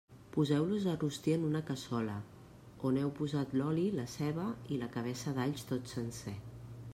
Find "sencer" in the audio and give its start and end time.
5.97-6.35